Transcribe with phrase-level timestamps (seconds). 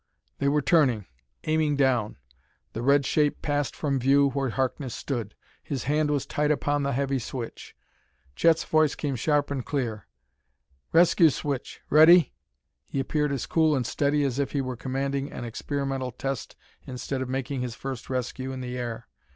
[0.39, 1.05] They were turning;
[1.43, 2.17] aiming down.
[2.73, 5.35] The red shape passed from view where Harkness stood.
[5.61, 7.75] His hand was tight upon the heavy switch.
[8.35, 10.07] Chet's voice came sharp and clear:
[10.91, 12.33] "Rescue switch ready?"
[12.87, 16.55] He appeared as cool and steady as if he were commanding on an experimental test
[16.87, 19.07] instead of making his first rescue in the air.